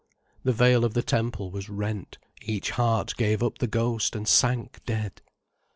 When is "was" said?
1.51-1.69